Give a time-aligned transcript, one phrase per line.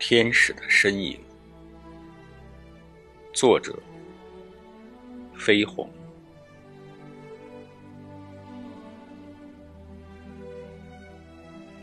[0.00, 1.20] 天使的身影，
[3.34, 3.78] 作者：
[5.34, 5.90] 飞鸿。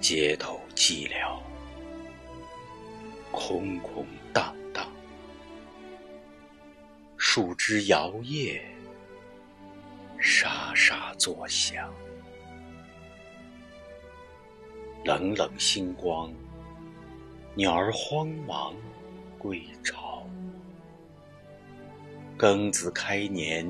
[0.00, 1.38] 街头寂寥，
[3.30, 4.90] 空空荡荡，
[7.18, 8.62] 树枝摇曳，
[10.18, 11.92] 沙沙作响，
[15.04, 16.32] 冷冷星光。
[17.58, 18.74] 鸟儿慌忙
[19.38, 20.28] 归巢，
[22.36, 23.66] 庚子开年，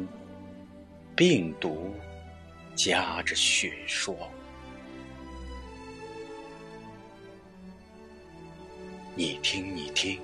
[1.14, 1.94] 病毒
[2.74, 4.12] 夹着雪霜。
[9.14, 10.20] 你听，你听，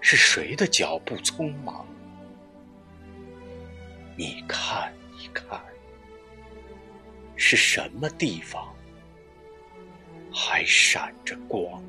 [0.00, 1.84] 是谁的脚步匆忙？
[4.16, 5.60] 你看，你看，
[7.34, 8.72] 是什么地方
[10.32, 11.82] 还闪着光？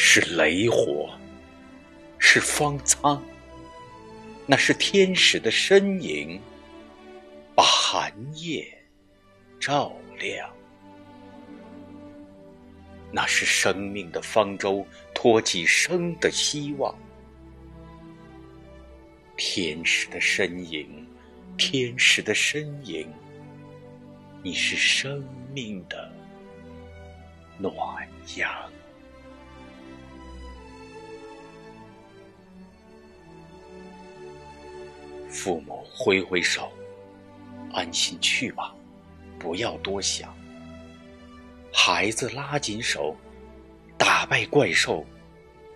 [0.00, 1.10] 是雷火，
[2.20, 3.20] 是方舱，
[4.46, 6.40] 那是天使的身影，
[7.52, 8.64] 把寒夜
[9.58, 10.48] 照亮。
[13.10, 16.96] 那是生命的方舟，托起生的希望。
[19.36, 21.04] 天使的身影，
[21.56, 23.12] 天使的身影，
[24.44, 26.08] 你是生命的
[27.58, 28.48] 暖阳。
[35.38, 36.68] 父母挥挥手，
[37.72, 38.74] 安心去吧，
[39.38, 40.34] 不要多想。
[41.72, 43.14] 孩子拉紧手，
[43.96, 45.06] 打败怪兽，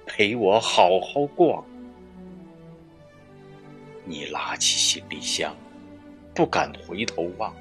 [0.04, 1.64] 陪我好好逛。
[4.04, 5.56] 你拉起行李箱，
[6.34, 7.54] 不敢回头望，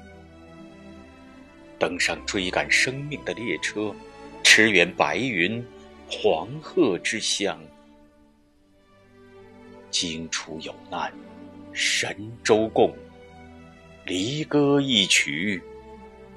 [1.78, 3.94] 登上追赶生命的列车，
[4.42, 5.64] 驰援白云、
[6.10, 7.60] 黄鹤之乡。
[9.88, 11.12] 荆楚有难。
[11.72, 12.94] 神州共，
[14.04, 15.62] 离歌一曲，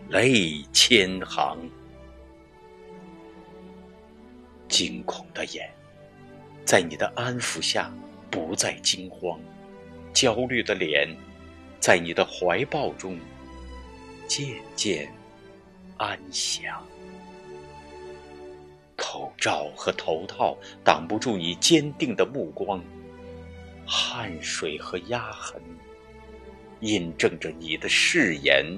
[0.10, 1.58] 泪千行。
[4.68, 5.70] 惊恐的眼，
[6.64, 7.94] 在你的安抚下
[8.32, 9.38] 不再惊慌；
[10.14, 11.08] 焦虑的脸，
[11.80, 13.20] 在你的怀抱中
[14.28, 15.12] 渐渐
[15.98, 16.82] 安详。
[18.96, 22.82] 口罩和头套挡不住你坚定的目光。
[23.86, 25.62] 汗水和压痕，
[26.80, 28.78] 印证着你的誓言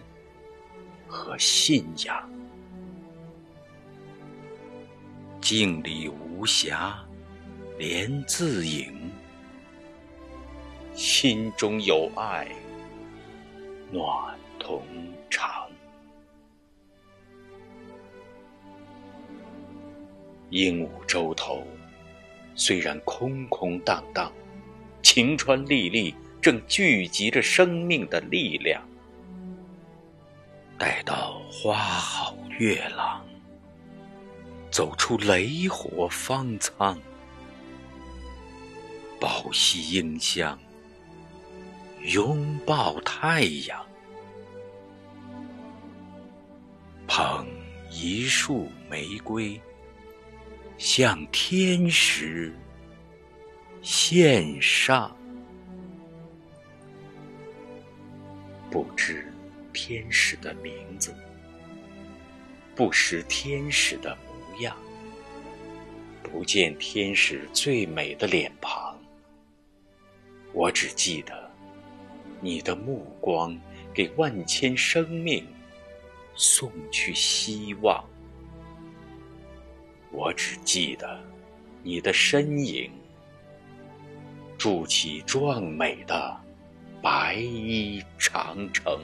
[1.08, 2.30] 和信仰。
[5.40, 6.94] 镜里无暇，
[7.78, 8.92] 莲自影；
[10.94, 12.50] 心中有爱，
[13.92, 14.84] 暖同
[15.30, 15.70] 长。
[20.50, 21.66] 鹦鹉洲头，
[22.56, 24.32] 虽然空空荡荡。
[25.18, 28.88] 晴川历历，正聚集着生命的力量。
[30.78, 33.26] 待到花好月朗，
[34.70, 37.02] 走出雷火方舱，
[39.20, 40.56] 抱膝迎香，
[42.04, 43.84] 拥抱太阳，
[47.08, 47.48] 捧
[47.90, 49.60] 一束玫瑰，
[50.78, 52.54] 向天使。
[53.82, 55.16] 献上，
[58.70, 59.32] 不知
[59.72, 61.14] 天使的名字，
[62.76, 64.76] 不识天使的模样，
[66.22, 69.00] 不见天使最美的脸庞。
[70.54, 71.50] 我只记得，
[72.42, 73.58] 你的目光
[73.94, 75.46] 给万千生命
[76.36, 78.04] 送去希望。
[80.12, 81.24] 我只记得
[81.84, 82.92] 你的身影。
[84.58, 86.36] 筑起壮美的
[87.02, 89.00] 白衣长城，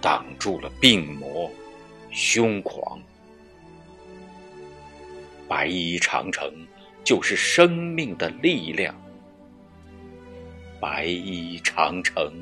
[0.00, 1.50] 挡住了病魔
[2.10, 2.98] 凶狂。
[5.46, 6.66] 白衣长城
[7.04, 8.94] 就是生命的力量，
[10.80, 12.32] 白衣长城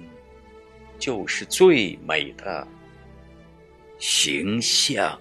[0.99, 2.67] 就是最美的
[3.99, 5.19] 形象。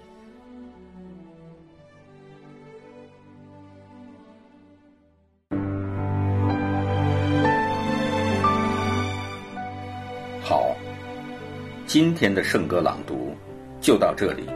[11.94, 13.36] 今天的圣歌朗读
[13.80, 14.50] 就到这里，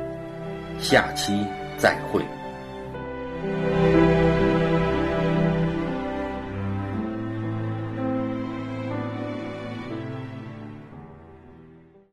[0.79, 1.45] 下期
[1.77, 2.19] 再会。